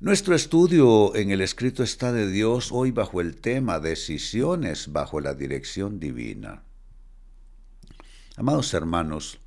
Nuestro 0.00 0.34
estudio 0.34 1.14
en 1.14 1.30
el 1.30 1.42
escrito 1.42 1.82
está 1.82 2.10
de 2.10 2.30
Dios 2.30 2.70
hoy 2.72 2.90
bajo 2.90 3.20
el 3.20 3.36
tema 3.36 3.80
decisiones 3.80 4.92
bajo 4.92 5.20
la 5.20 5.34
dirección 5.34 6.00
divina. 6.00 6.62
Amados 8.36 8.72
hermanos, 8.72 9.40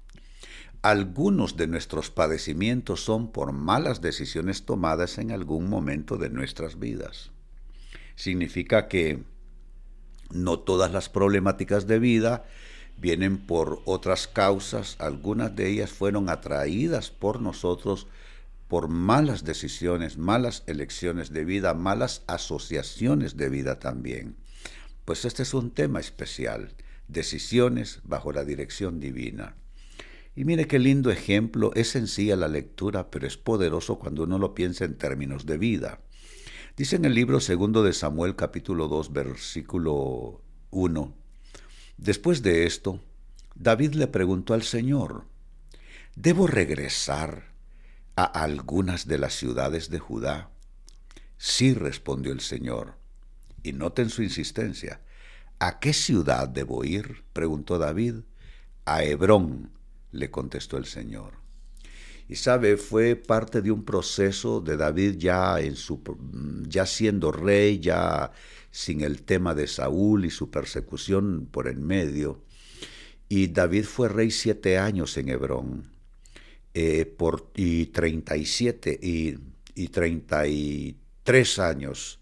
algunos 0.84 1.58
de 1.58 1.66
nuestros 1.66 2.12
padecimientos 2.12 3.04
son 3.04 3.32
por 3.32 3.52
malas 3.52 4.00
decisiones 4.00 4.64
tomadas 4.64 5.18
en 5.18 5.32
algún 5.32 5.70
momento 5.70 6.18
de 6.18 6.30
nuestras 6.30 6.78
vidas. 6.78 7.32
Significa 8.16 8.88
que 8.88 9.24
no 10.30 10.60
todas 10.60 10.92
las 10.92 11.10
problemáticas 11.10 11.88
de 11.88 11.98
vida 11.98 12.46
vienen 12.98 13.38
por 13.38 13.82
otras 13.86 14.28
causas, 14.28 14.96
algunas 15.00 15.56
de 15.56 15.70
ellas 15.70 15.92
fueron 15.92 16.30
atraídas 16.30 17.12
por 17.12 17.42
nosotros 17.42 18.08
por 18.68 18.88
malas 18.88 19.44
decisiones, 19.44 20.18
malas 20.18 20.64
elecciones 20.66 21.32
de 21.32 21.46
vida, 21.46 21.74
malas 21.74 22.24
asociaciones 22.28 23.38
de 23.38 23.50
vida 23.50 23.78
también. 23.80 24.36
Pues 25.06 25.26
este 25.26 25.44
es 25.44 25.54
un 25.54 25.72
tema 25.72 26.00
especial, 26.00 26.74
decisiones 27.08 28.00
bajo 28.04 28.32
la 28.32 28.44
dirección 28.44 29.00
divina. 29.00 29.56
Y 30.36 30.46
mire 30.46 30.66
qué 30.66 30.80
lindo 30.80 31.12
ejemplo, 31.12 31.72
es 31.76 31.90
sencilla 31.90 32.36
la 32.36 32.48
lectura, 32.48 33.12
pero 33.12 33.28
es 33.28 33.38
poderoso 33.38 34.00
cuando 34.00 34.24
uno 34.24 34.40
lo 34.40 34.56
piensa 34.56 34.86
en 34.86 34.98
términos 34.98 35.46
de 35.46 35.58
vida. 35.58 36.00
Dice 36.76 36.96
en 36.96 37.06
el 37.06 37.14
libro 37.14 37.40
segundo 37.40 37.84
de 37.84 37.94
Samuel 37.94 38.36
capítulo 38.36 38.88
2 38.88 39.14
versículo 39.14 40.42
1, 40.72 41.14
después 41.98 42.42
de 42.42 42.66
esto, 42.66 43.02
David 43.56 43.94
le 43.94 44.08
preguntó 44.08 44.54
al 44.54 44.64
Señor, 44.64 45.26
¿debo 46.16 46.48
regresar 46.48 47.54
a 48.16 48.24
algunas 48.24 49.08
de 49.08 49.18
las 49.18 49.34
ciudades 49.34 49.90
de 49.90 50.00
Judá? 50.00 50.50
Sí, 51.38 51.74
respondió 51.74 52.32
el 52.32 52.40
Señor. 52.40 52.96
Y 53.64 53.74
noten 53.74 54.10
su 54.10 54.24
insistencia. 54.24 55.02
¿A 55.60 55.80
qué 55.80 55.94
ciudad 55.94 56.48
debo 56.48 56.84
ir? 56.84 57.24
preguntó 57.34 57.78
David. 57.78 58.16
A 58.86 59.04
Hebrón, 59.04 59.72
le 60.12 60.32
contestó 60.32 60.78
el 60.78 60.86
Señor. 60.86 61.43
Y 62.34 62.36
sabe, 62.36 62.78
fue 62.78 63.16
parte 63.16 63.62
de 63.62 63.70
un 63.70 63.86
proceso 63.86 64.60
de 64.60 64.76
David 64.76 65.18
ya 65.20 65.60
en 65.60 65.76
su 65.76 66.02
ya 66.68 66.88
siendo 66.88 67.32
rey, 67.32 67.78
ya 67.78 68.32
sin 68.72 69.02
el 69.02 69.22
tema 69.22 69.54
de 69.54 69.68
Saúl 69.68 70.26
y 70.26 70.32
su 70.32 70.50
persecución 70.50 71.48
por 71.52 71.68
en 71.68 71.86
medio. 71.86 72.42
Y 73.30 73.50
David 73.50 73.84
fue 73.84 74.10
rey 74.10 74.32
siete 74.32 74.80
años 74.80 75.16
en 75.18 75.30
Hebrón. 75.30 75.92
Eh, 76.74 77.06
por, 77.06 77.52
y 77.56 77.86
37 77.86 79.00
y, 79.00 79.38
y 79.76 79.88
33 79.90 81.60
años 81.60 82.20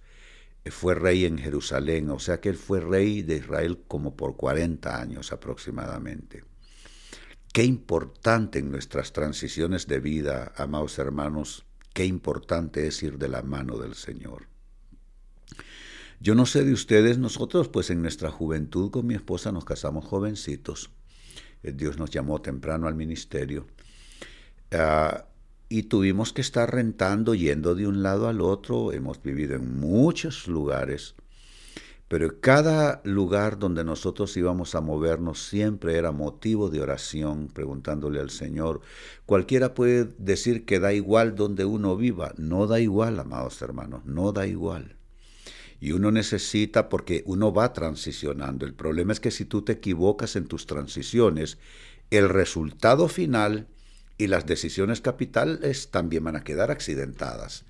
fue 0.66 0.94
rey 0.94 1.24
en 1.24 1.38
Jerusalén, 1.38 2.10
o 2.10 2.20
sea 2.20 2.42
que 2.42 2.50
él 2.50 2.58
fue 2.58 2.82
rey 2.82 3.22
de 3.22 3.38
Israel 3.38 3.80
como 3.88 4.18
por 4.18 4.36
40 4.36 5.02
años 5.02 5.32
aproximadamente. 5.32 6.51
Qué 7.54 7.64
importante 7.64 8.60
en 8.60 8.72
nuestras 8.72 9.12
transiciones 9.14 9.88
de 9.88 10.00
vida, 10.00 10.54
amados 10.56 10.98
hermanos, 11.00 11.66
qué 11.94 12.06
importante 12.06 12.88
es 12.88 13.04
ir 13.04 13.18
de 13.18 13.28
la 13.28 13.42
mano 13.42 13.78
del 13.78 13.96
Señor. 13.96 14.48
Yo 16.20 16.36
no 16.36 16.46
sé 16.46 16.64
de 16.64 16.72
ustedes, 16.72 17.18
nosotros 17.18 17.68
pues 17.68 17.90
en 17.90 18.02
nuestra 18.02 18.32
juventud 18.32 18.92
con 18.92 19.08
mi 19.08 19.16
esposa 19.16 19.52
nos 19.52 19.66
casamos 19.66 20.06
jovencitos. 20.06 20.92
Eh, 21.64 21.74
Dios 21.74 21.98
nos 21.98 22.12
llamó 22.12 22.42
temprano 22.42 22.88
al 22.88 22.96
ministerio 22.96 23.68
Ah, 24.72 25.26
y 25.68 25.84
tuvimos 25.84 26.34
que 26.34 26.42
estar 26.42 26.74
rentando, 26.74 27.34
yendo 27.34 27.76
de 27.76 27.88
un 27.88 28.04
lado 28.04 28.28
al 28.28 28.42
otro. 28.42 28.92
Hemos 28.92 29.22
vivido 29.22 29.56
en 29.56 29.80
muchos 29.80 30.48
lugares, 30.48 31.16
pero 32.12 32.42
cada 32.42 33.00
lugar 33.06 33.58
donde 33.58 33.86
nosotros 33.86 34.36
íbamos 34.36 34.76
a 34.76 34.82
movernos 34.82 35.48
siempre 35.48 35.96
era 35.96 36.12
motivo 36.12 36.70
de 36.70 36.82
oración, 36.82 37.48
preguntándole 37.48 38.20
al 38.20 38.32
Señor. 38.32 38.82
Cualquiera 39.26 39.74
puede 39.74 40.10
decir 40.18 40.66
que 40.66 40.82
da 40.82 40.92
igual 40.92 41.36
donde 41.36 41.64
uno 41.64 41.96
viva. 41.96 42.34
No 42.36 42.68
da 42.68 42.82
igual, 42.82 43.18
amados 43.18 43.62
hermanos, 43.62 44.04
no 44.04 44.34
da 44.34 44.46
igual. 44.46 44.98
Y 45.80 45.94
uno 45.94 46.12
necesita, 46.12 46.90
porque 46.90 47.24
uno 47.28 47.54
va 47.54 47.72
transicionando. 47.72 48.66
El 48.66 48.74
problema 48.74 49.14
es 49.14 49.22
que 49.22 49.32
si 49.32 49.46
tú 49.46 49.62
te 49.62 49.72
equivocas 49.72 50.36
en 50.36 50.48
tus 50.48 50.66
transiciones, 50.66 51.60
el 52.10 52.28
resultado 52.28 53.08
final 53.08 53.68
y 54.18 54.28
las 54.28 54.46
decisiones 54.46 55.00
capitales 55.00 55.92
también 55.92 56.26
van 56.26 56.36
a 56.36 56.44
quedar 56.44 56.72
accidentadas. 56.72 57.64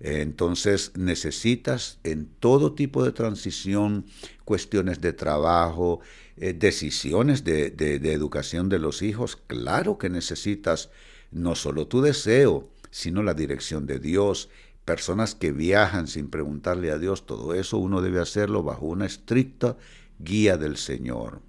Entonces 0.00 0.92
necesitas 0.96 1.98
en 2.04 2.26
todo 2.26 2.74
tipo 2.74 3.04
de 3.04 3.12
transición, 3.12 4.04
cuestiones 4.44 5.00
de 5.00 5.12
trabajo, 5.12 6.00
eh, 6.36 6.52
decisiones 6.52 7.44
de, 7.44 7.70
de, 7.70 8.12
educación 8.12 8.68
de 8.68 8.78
los 8.78 9.02
hijos, 9.02 9.36
claro 9.46 9.98
que 9.98 10.10
necesitas 10.10 10.90
no 11.30 11.54
solo 11.54 11.86
tu 11.86 12.02
deseo, 12.02 12.68
sino 12.90 13.22
la 13.22 13.34
dirección 13.34 13.86
de 13.86 13.98
Dios, 13.98 14.50
personas 14.84 15.34
que 15.34 15.52
viajan 15.52 16.06
sin 16.06 16.28
preguntarle 16.28 16.90
a 16.90 16.98
Dios, 16.98 17.26
todo 17.26 17.54
eso 17.54 17.78
uno 17.78 18.02
debe 18.02 18.20
hacerlo 18.20 18.62
bajo 18.62 18.86
una 18.86 19.06
estricta 19.06 19.76
guía 20.18 20.56
del 20.56 20.76
Señor. 20.76 21.40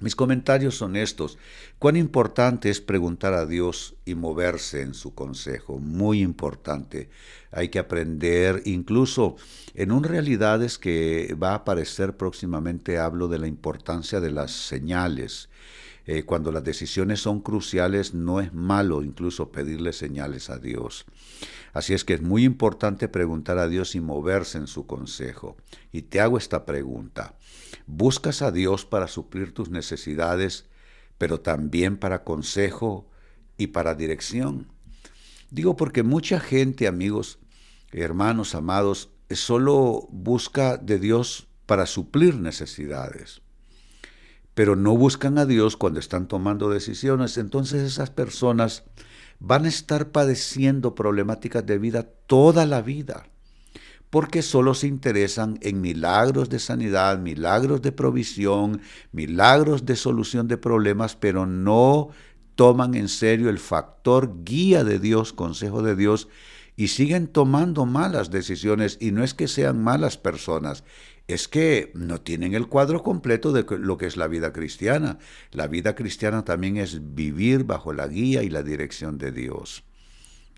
Mis 0.00 0.14
comentarios 0.14 0.76
son 0.76 0.94
estos. 0.94 1.38
Cuán 1.78 1.96
importante 1.96 2.68
es 2.68 2.82
preguntar 2.82 3.32
a 3.32 3.46
Dios 3.46 3.94
y 4.04 4.14
moverse 4.14 4.82
en 4.82 4.92
su 4.92 5.14
consejo. 5.14 5.78
Muy 5.78 6.20
importante. 6.20 7.08
Hay 7.50 7.70
que 7.70 7.78
aprender, 7.78 8.62
incluso 8.66 9.36
en 9.74 9.92
un 9.92 10.04
realidades 10.04 10.76
que 10.78 11.34
va 11.42 11.52
a 11.52 11.56
aparecer 11.56 12.16
próximamente, 12.16 12.98
hablo 12.98 13.28
de 13.28 13.38
la 13.38 13.46
importancia 13.46 14.20
de 14.20 14.30
las 14.30 14.50
señales. 14.50 15.48
Eh, 16.06 16.22
cuando 16.22 16.52
las 16.52 16.62
decisiones 16.62 17.20
son 17.20 17.40
cruciales, 17.40 18.14
no 18.14 18.40
es 18.40 18.52
malo 18.54 19.02
incluso 19.02 19.50
pedirle 19.50 19.92
señales 19.92 20.50
a 20.50 20.58
Dios. 20.58 21.04
Así 21.72 21.94
es 21.94 22.04
que 22.04 22.14
es 22.14 22.22
muy 22.22 22.44
importante 22.44 23.08
preguntar 23.08 23.58
a 23.58 23.68
Dios 23.68 23.94
y 23.96 24.00
moverse 24.00 24.58
en 24.58 24.68
su 24.68 24.86
consejo. 24.86 25.56
Y 25.90 26.02
te 26.02 26.20
hago 26.20 26.38
esta 26.38 26.64
pregunta. 26.64 27.34
¿Buscas 27.86 28.40
a 28.40 28.52
Dios 28.52 28.84
para 28.84 29.08
suplir 29.08 29.52
tus 29.52 29.68
necesidades, 29.68 30.66
pero 31.18 31.40
también 31.40 31.96
para 31.96 32.22
consejo 32.22 33.10
y 33.58 33.68
para 33.68 33.94
dirección? 33.94 34.68
Digo 35.50 35.76
porque 35.76 36.02
mucha 36.02 36.38
gente, 36.38 36.86
amigos, 36.86 37.40
hermanos, 37.92 38.54
amados, 38.54 39.10
solo 39.30 40.08
busca 40.10 40.76
de 40.76 40.98
Dios 40.98 41.48
para 41.66 41.86
suplir 41.86 42.36
necesidades, 42.36 43.42
pero 44.56 44.74
no 44.74 44.96
buscan 44.96 45.36
a 45.36 45.44
Dios 45.44 45.76
cuando 45.76 46.00
están 46.00 46.28
tomando 46.28 46.70
decisiones. 46.70 47.36
Entonces 47.36 47.82
esas 47.82 48.08
personas 48.08 48.84
van 49.38 49.66
a 49.66 49.68
estar 49.68 50.12
padeciendo 50.12 50.94
problemáticas 50.94 51.66
de 51.66 51.76
vida 51.76 52.04
toda 52.26 52.64
la 52.64 52.80
vida, 52.80 53.28
porque 54.08 54.40
solo 54.40 54.72
se 54.72 54.86
interesan 54.86 55.58
en 55.60 55.82
milagros 55.82 56.48
de 56.48 56.58
sanidad, 56.58 57.18
milagros 57.18 57.82
de 57.82 57.92
provisión, 57.92 58.80
milagros 59.12 59.84
de 59.84 59.94
solución 59.94 60.48
de 60.48 60.56
problemas, 60.56 61.16
pero 61.16 61.44
no 61.44 62.08
toman 62.54 62.94
en 62.94 63.08
serio 63.08 63.50
el 63.50 63.58
factor 63.58 64.42
guía 64.42 64.84
de 64.84 64.98
Dios, 64.98 65.34
consejo 65.34 65.82
de 65.82 65.96
Dios, 65.96 66.28
y 66.76 66.88
siguen 66.88 67.26
tomando 67.26 67.84
malas 67.84 68.30
decisiones, 68.30 68.96
y 69.02 69.10
no 69.10 69.22
es 69.22 69.34
que 69.34 69.48
sean 69.48 69.84
malas 69.84 70.16
personas, 70.16 70.82
es 71.28 71.48
que 71.48 71.90
no 71.94 72.20
tienen 72.20 72.54
el 72.54 72.68
cuadro 72.68 73.02
completo 73.02 73.52
de 73.52 73.64
lo 73.78 73.98
que 73.98 74.06
es 74.06 74.16
la 74.16 74.28
vida 74.28 74.52
cristiana. 74.52 75.18
La 75.50 75.66
vida 75.66 75.94
cristiana 75.94 76.44
también 76.44 76.76
es 76.76 77.14
vivir 77.14 77.64
bajo 77.64 77.92
la 77.92 78.06
guía 78.06 78.42
y 78.42 78.50
la 78.50 78.62
dirección 78.62 79.18
de 79.18 79.32
Dios. 79.32 79.82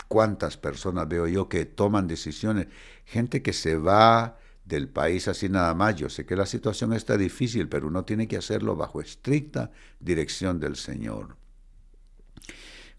¿Cuántas 0.08 0.56
personas 0.56 1.08
veo 1.08 1.26
yo 1.26 1.48
que 1.48 1.64
toman 1.64 2.06
decisiones? 2.06 2.68
Gente 3.04 3.42
que 3.42 3.52
se 3.52 3.76
va 3.76 4.38
del 4.64 4.88
país 4.88 5.26
así 5.28 5.48
nada 5.48 5.74
más. 5.74 5.96
Yo 5.96 6.10
sé 6.10 6.26
que 6.26 6.36
la 6.36 6.46
situación 6.46 6.92
está 6.92 7.16
difícil, 7.16 7.68
pero 7.68 7.88
uno 7.88 8.04
tiene 8.04 8.28
que 8.28 8.36
hacerlo 8.36 8.76
bajo 8.76 9.00
estricta 9.00 9.70
dirección 10.00 10.60
del 10.60 10.76
Señor. 10.76 11.36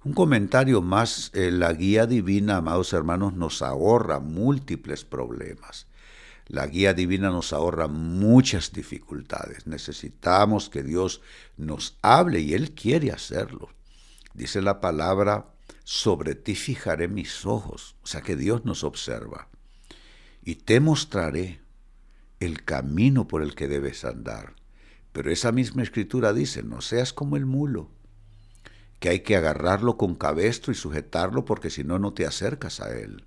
Un 0.03 0.13
comentario 0.13 0.81
más, 0.81 1.29
eh, 1.33 1.51
la 1.51 1.73
guía 1.73 2.07
divina, 2.07 2.57
amados 2.57 2.93
hermanos, 2.93 3.33
nos 3.33 3.61
ahorra 3.61 4.19
múltiples 4.19 5.05
problemas. 5.05 5.88
La 6.49 6.65
guía 6.65 6.95
divina 6.95 7.29
nos 7.29 7.53
ahorra 7.53 7.87
muchas 7.87 8.73
dificultades. 8.73 9.67
Necesitamos 9.67 10.69
que 10.69 10.81
Dios 10.81 11.21
nos 11.57 11.99
hable 12.01 12.39
y 12.39 12.55
Él 12.55 12.71
quiere 12.71 13.11
hacerlo. 13.11 13.69
Dice 14.33 14.63
la 14.63 14.81
palabra, 14.81 15.53
sobre 15.83 16.33
ti 16.33 16.55
fijaré 16.55 17.07
mis 17.07 17.45
ojos, 17.45 17.95
o 18.01 18.07
sea 18.07 18.21
que 18.21 18.35
Dios 18.35 18.65
nos 18.65 18.83
observa. 18.83 19.47
Y 20.43 20.55
te 20.55 20.79
mostraré 20.79 21.61
el 22.39 22.63
camino 22.63 23.27
por 23.27 23.43
el 23.43 23.53
que 23.53 23.67
debes 23.67 24.03
andar. 24.03 24.55
Pero 25.11 25.31
esa 25.31 25.51
misma 25.51 25.83
escritura 25.83 26.33
dice, 26.33 26.63
no 26.63 26.81
seas 26.81 27.13
como 27.13 27.37
el 27.37 27.45
mulo, 27.45 27.91
que 28.99 29.09
hay 29.09 29.19
que 29.19 29.35
agarrarlo 29.35 29.97
con 29.97 30.15
cabestro 30.15 30.71
y 30.71 30.75
sujetarlo 30.75 31.45
porque 31.45 31.69
si 31.69 31.83
no, 31.83 31.99
no 31.99 32.11
te 32.11 32.25
acercas 32.25 32.79
a 32.79 32.97
Él. 32.97 33.25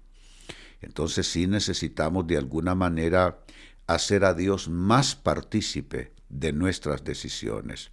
Entonces 0.82 1.26
sí 1.26 1.46
necesitamos 1.46 2.26
de 2.26 2.36
alguna 2.36 2.74
manera 2.74 3.40
hacer 3.86 4.24
a 4.24 4.34
Dios 4.34 4.68
más 4.68 5.14
partícipe 5.14 6.12
de 6.28 6.52
nuestras 6.52 7.04
decisiones. 7.04 7.90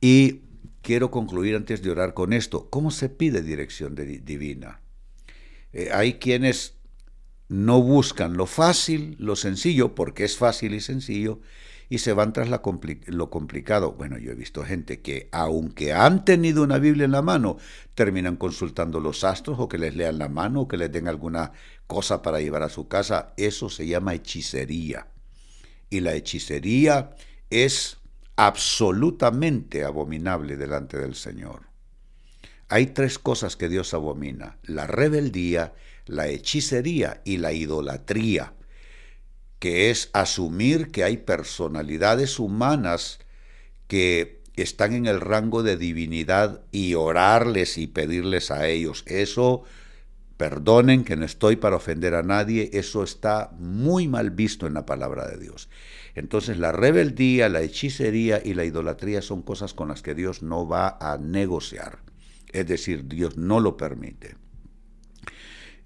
Y 0.00 0.42
quiero 0.82 1.10
concluir 1.10 1.56
antes 1.56 1.82
de 1.82 1.90
orar 1.90 2.14
con 2.14 2.32
esto. 2.32 2.68
¿Cómo 2.70 2.90
se 2.90 3.08
pide 3.08 3.42
dirección 3.42 3.94
divina? 3.94 4.80
Eh, 5.72 5.90
hay 5.92 6.14
quienes 6.14 6.74
no 7.48 7.82
buscan 7.82 8.36
lo 8.36 8.46
fácil, 8.46 9.16
lo 9.18 9.36
sencillo, 9.36 9.94
porque 9.94 10.24
es 10.24 10.36
fácil 10.36 10.74
y 10.74 10.80
sencillo, 10.80 11.40
y 11.88 11.98
se 11.98 12.12
van 12.12 12.32
tras 12.32 12.48
lo 12.48 13.30
complicado. 13.30 13.92
Bueno, 13.92 14.18
yo 14.18 14.32
he 14.32 14.34
visto 14.34 14.62
gente 14.62 15.00
que, 15.00 15.28
aunque 15.32 15.92
han 15.94 16.24
tenido 16.24 16.62
una 16.62 16.78
Biblia 16.78 17.06
en 17.06 17.12
la 17.12 17.22
mano, 17.22 17.56
terminan 17.94 18.36
consultando 18.36 19.00
los 19.00 19.24
astros 19.24 19.58
o 19.58 19.68
que 19.68 19.78
les 19.78 19.96
lean 19.96 20.18
la 20.18 20.28
mano 20.28 20.62
o 20.62 20.68
que 20.68 20.76
les 20.76 20.92
den 20.92 21.08
alguna 21.08 21.52
cosa 21.86 22.20
para 22.20 22.40
llevar 22.40 22.62
a 22.62 22.68
su 22.68 22.88
casa. 22.88 23.32
Eso 23.36 23.70
se 23.70 23.86
llama 23.86 24.14
hechicería. 24.14 25.08
Y 25.88 26.00
la 26.00 26.14
hechicería 26.14 27.14
es 27.48 27.96
absolutamente 28.36 29.84
abominable 29.84 30.56
delante 30.56 30.98
del 30.98 31.14
Señor. 31.14 31.68
Hay 32.68 32.88
tres 32.88 33.18
cosas 33.18 33.56
que 33.56 33.70
Dios 33.70 33.94
abomina, 33.94 34.58
la 34.62 34.86
rebeldía, 34.86 35.72
la 36.04 36.28
hechicería 36.28 37.22
y 37.24 37.38
la 37.38 37.54
idolatría 37.54 38.52
que 39.58 39.90
es 39.90 40.10
asumir 40.12 40.90
que 40.90 41.04
hay 41.04 41.16
personalidades 41.16 42.38
humanas 42.38 43.18
que 43.86 44.42
están 44.56 44.92
en 44.92 45.06
el 45.06 45.20
rango 45.20 45.62
de 45.62 45.76
divinidad 45.76 46.62
y 46.72 46.94
orarles 46.94 47.78
y 47.78 47.86
pedirles 47.86 48.50
a 48.50 48.68
ellos. 48.68 49.04
Eso, 49.06 49.64
perdonen 50.38 51.04
que 51.04 51.16
no 51.16 51.24
estoy 51.24 51.56
para 51.56 51.76
ofender 51.76 52.14
a 52.14 52.22
nadie, 52.22 52.70
eso 52.72 53.02
está 53.02 53.50
muy 53.58 54.08
mal 54.08 54.30
visto 54.30 54.66
en 54.66 54.74
la 54.74 54.86
palabra 54.86 55.26
de 55.28 55.36
Dios. 55.36 55.68
Entonces 56.14 56.58
la 56.58 56.72
rebeldía, 56.72 57.48
la 57.48 57.60
hechicería 57.60 58.40
y 58.42 58.54
la 58.54 58.64
idolatría 58.64 59.20
son 59.20 59.42
cosas 59.42 59.74
con 59.74 59.88
las 59.88 60.00
que 60.00 60.14
Dios 60.14 60.42
no 60.42 60.66
va 60.66 60.96
a 61.00 61.18
negociar. 61.18 61.98
Es 62.52 62.66
decir, 62.66 63.08
Dios 63.08 63.36
no 63.36 63.60
lo 63.60 63.76
permite. 63.76 64.36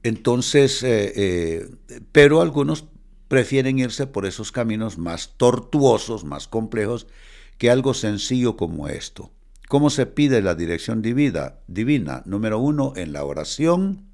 Entonces, 0.02 0.82
eh, 0.82 1.12
eh, 1.16 1.70
pero 2.12 2.40
algunos 2.40 2.86
prefieren 3.32 3.78
irse 3.78 4.06
por 4.06 4.26
esos 4.26 4.52
caminos 4.52 4.98
más 4.98 5.38
tortuosos, 5.38 6.22
más 6.22 6.48
complejos, 6.48 7.06
que 7.56 7.70
algo 7.70 7.94
sencillo 7.94 8.58
como 8.58 8.88
esto. 8.88 9.30
¿Cómo 9.70 9.88
se 9.88 10.04
pide 10.04 10.42
la 10.42 10.54
dirección 10.54 11.00
divina? 11.00 11.54
divina? 11.66 12.22
Número 12.26 12.58
uno, 12.58 12.92
en 12.94 13.14
la 13.14 13.24
oración. 13.24 14.04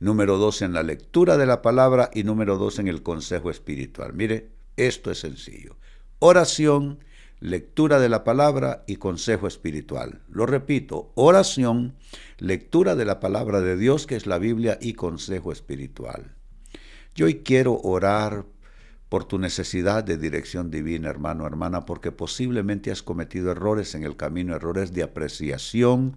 Número 0.00 0.36
dos, 0.36 0.60
en 0.60 0.74
la 0.74 0.82
lectura 0.82 1.38
de 1.38 1.46
la 1.46 1.62
palabra. 1.62 2.10
Y 2.12 2.24
número 2.24 2.58
dos, 2.58 2.78
en 2.78 2.88
el 2.88 3.02
consejo 3.02 3.48
espiritual. 3.48 4.12
Mire, 4.12 4.50
esto 4.76 5.10
es 5.10 5.20
sencillo. 5.20 5.78
Oración, 6.18 6.98
lectura 7.40 7.98
de 7.98 8.10
la 8.10 8.22
palabra 8.22 8.84
y 8.86 8.96
consejo 8.96 9.46
espiritual. 9.46 10.20
Lo 10.28 10.44
repito, 10.44 11.10
oración, 11.14 11.94
lectura 12.36 12.96
de 12.96 13.06
la 13.06 13.18
palabra 13.18 13.62
de 13.62 13.78
Dios, 13.78 14.06
que 14.06 14.16
es 14.16 14.26
la 14.26 14.36
Biblia, 14.36 14.76
y 14.78 14.92
consejo 14.92 15.52
espiritual. 15.52 16.34
Yo 17.14 17.24
hoy 17.24 17.36
quiero 17.36 17.80
orar 17.82 18.44
por 19.08 19.24
tu 19.24 19.38
necesidad 19.38 20.04
de 20.04 20.18
dirección 20.18 20.70
divina, 20.70 21.08
hermano, 21.08 21.46
hermana, 21.46 21.86
porque 21.86 22.12
posiblemente 22.12 22.90
has 22.90 23.02
cometido 23.02 23.50
errores 23.50 23.94
en 23.94 24.04
el 24.04 24.16
camino, 24.16 24.54
errores 24.54 24.92
de 24.92 25.02
apreciación, 25.02 26.16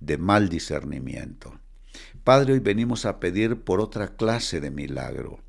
de 0.00 0.18
mal 0.18 0.48
discernimiento. 0.48 1.58
Padre, 2.24 2.54
hoy 2.54 2.58
venimos 2.60 3.06
a 3.06 3.20
pedir 3.20 3.62
por 3.62 3.80
otra 3.80 4.16
clase 4.16 4.60
de 4.60 4.70
milagro. 4.70 5.40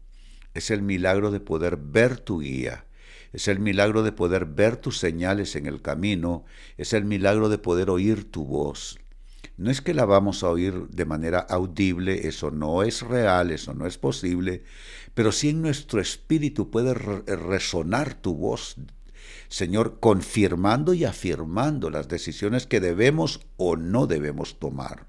Es 0.54 0.70
el 0.70 0.84
milagro 0.84 1.32
de 1.32 1.40
poder 1.40 1.78
ver 1.78 2.20
tu 2.20 2.42
guía, 2.42 2.86
es 3.32 3.48
el 3.48 3.60
milagro 3.60 4.04
de 4.04 4.12
poder 4.12 4.46
ver 4.46 4.78
tus 4.78 5.00
señales 5.00 5.56
en 5.56 5.66
el 5.66 5.82
camino, 5.82 6.46
es 6.78 6.94
el 6.94 7.06
milagro 7.06 7.50
de 7.50 7.58
poder 7.58 7.90
oír 7.90 8.30
tu 8.30 8.46
voz. 8.46 9.00
No 9.58 9.70
es 9.70 9.82
que 9.82 9.94
la 9.94 10.06
vamos 10.06 10.44
a 10.44 10.50
oír 10.50 10.88
de 10.90 11.06
manera 11.06 11.40
audible, 11.40 12.28
eso 12.28 12.52
no 12.52 12.84
es 12.84 13.02
real, 13.02 13.52
eso 13.52 13.74
no 13.74 13.86
es 13.86 13.98
posible, 13.98 14.64
pero 15.14 15.32
sí 15.32 15.50
en 15.50 15.62
nuestro 15.62 16.02
espíritu 16.02 16.72
puede 16.72 16.94
resonar 16.94 18.16
tu 18.16 18.36
voz, 18.36 18.78
Señor, 19.48 20.00
confirmando 20.00 20.94
y 20.94 21.06
afirmando 21.06 21.90
las 21.90 22.08
decisiones 22.08 22.66
que 22.66 22.80
debemos 22.80 23.42
o 23.58 23.76
no 23.76 24.08
debemos 24.08 24.60
tomar. 24.60 25.06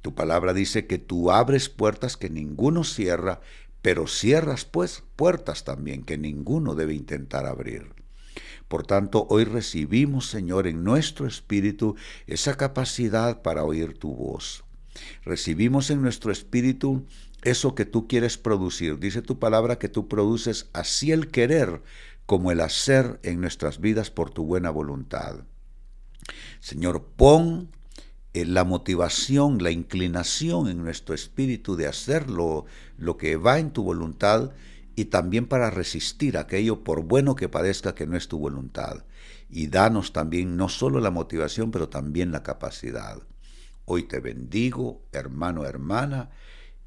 Tu 0.00 0.14
palabra 0.14 0.52
dice 0.52 0.86
que 0.86 0.98
tú 0.98 1.30
abres 1.30 1.68
puertas 1.68 2.16
que 2.16 2.30
ninguno 2.30 2.84
cierra, 2.84 3.40
pero 3.82 4.06
cierras 4.06 4.64
pues 4.64 5.02
puertas 5.16 5.64
también 5.64 6.04
que 6.04 6.16
ninguno 6.16 6.74
debe 6.74 6.94
intentar 6.94 7.46
abrir. 7.46 8.03
Por 8.74 8.88
tanto, 8.88 9.28
hoy 9.30 9.44
recibimos, 9.44 10.26
Señor, 10.26 10.66
en 10.66 10.82
nuestro 10.82 11.28
espíritu 11.28 11.94
esa 12.26 12.56
capacidad 12.56 13.40
para 13.40 13.62
oír 13.62 13.96
tu 13.96 14.12
voz. 14.12 14.64
Recibimos 15.24 15.90
en 15.90 16.02
nuestro 16.02 16.32
espíritu 16.32 17.06
eso 17.44 17.76
que 17.76 17.84
tú 17.84 18.08
quieres 18.08 18.36
producir. 18.36 18.98
Dice 18.98 19.22
tu 19.22 19.38
palabra 19.38 19.78
que 19.78 19.88
tú 19.88 20.08
produces 20.08 20.70
así 20.72 21.12
el 21.12 21.28
querer 21.28 21.82
como 22.26 22.50
el 22.50 22.60
hacer 22.60 23.20
en 23.22 23.40
nuestras 23.40 23.78
vidas 23.80 24.10
por 24.10 24.30
tu 24.30 24.44
buena 24.44 24.70
voluntad. 24.70 25.44
Señor, 26.58 27.04
pon 27.14 27.70
eh, 28.32 28.44
la 28.44 28.64
motivación, 28.64 29.62
la 29.62 29.70
inclinación 29.70 30.66
en 30.66 30.82
nuestro 30.82 31.14
espíritu 31.14 31.76
de 31.76 31.86
hacer 31.86 32.28
lo, 32.28 32.64
lo 32.98 33.18
que 33.18 33.36
va 33.36 33.60
en 33.60 33.70
tu 33.70 33.84
voluntad 33.84 34.50
y 34.96 35.06
también 35.06 35.46
para 35.46 35.70
resistir 35.70 36.38
aquello 36.38 36.84
por 36.84 37.02
bueno 37.02 37.34
que 37.34 37.48
parezca 37.48 37.94
que 37.94 38.06
no 38.06 38.16
es 38.16 38.28
tu 38.28 38.38
voluntad. 38.38 39.04
Y 39.50 39.68
danos 39.68 40.12
también 40.12 40.56
no 40.56 40.68
solo 40.68 41.00
la 41.00 41.10
motivación, 41.10 41.70
pero 41.70 41.88
también 41.88 42.32
la 42.32 42.42
capacidad. 42.42 43.18
Hoy 43.84 44.04
te 44.04 44.20
bendigo, 44.20 45.02
hermano, 45.12 45.64
hermana, 45.64 46.30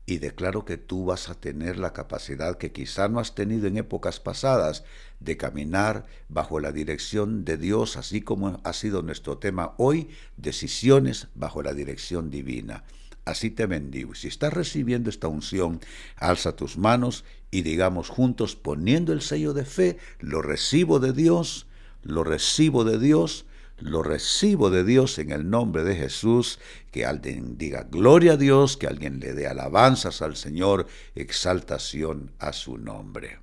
y 0.05 0.19
declaro 0.19 0.63
que 0.63 0.77
tú 0.77 1.05
vas 1.05 1.29
a 1.29 1.35
tener 1.35 1.77
la 1.77 1.91
capacidad 1.91 2.57
que 2.57 2.71
quizá 2.71 3.09
no 3.09 3.19
has 3.19 3.35
tenido 3.35 3.67
en 3.67 3.75
épocas 3.75 4.21
pasadas 4.21 4.85
de 5.19 5.35
caminar 5.35 6.05
bajo 6.29 6.61
la 6.61 6.71
dirección 6.71 7.43
de 7.43 7.57
Dios, 7.57 7.97
así 7.97 8.21
como 8.21 8.61
ha 8.63 8.71
sido 8.71 9.01
nuestro 9.01 9.37
tema 9.37 9.73
hoy, 9.77 10.09
decisiones 10.37 11.27
bajo 11.35 11.61
la 11.61 11.73
dirección 11.73 12.29
divina 12.29 12.85
así 13.29 13.51
te 13.51 13.65
bendigo. 13.65 14.15
Si 14.15 14.27
estás 14.27 14.53
recibiendo 14.53 15.09
esta 15.09 15.27
unción, 15.27 15.79
alza 16.15 16.55
tus 16.55 16.77
manos 16.77 17.23
y 17.51 17.61
digamos 17.61 18.09
juntos, 18.09 18.55
poniendo 18.55 19.13
el 19.13 19.21
sello 19.21 19.53
de 19.53 19.65
fe, 19.65 19.97
lo 20.19 20.41
recibo 20.41 20.99
de 20.99 21.13
Dios, 21.13 21.67
lo 22.03 22.23
recibo 22.23 22.83
de 22.83 22.99
Dios, 22.99 23.45
lo 23.77 24.01
recibo 24.01 24.69
de 24.69 24.83
Dios 24.83 25.19
en 25.19 25.31
el 25.31 25.49
nombre 25.49 25.83
de 25.83 25.95
Jesús, 25.95 26.59
que 26.91 27.05
alguien 27.05 27.57
diga 27.57 27.87
gloria 27.89 28.33
a 28.33 28.37
Dios, 28.37 28.75
que 28.77 28.87
alguien 28.87 29.19
le 29.19 29.33
dé 29.33 29.47
alabanzas 29.47 30.21
al 30.21 30.35
Señor, 30.35 30.87
exaltación 31.15 32.31
a 32.39 32.53
su 32.53 32.77
nombre. 32.77 33.39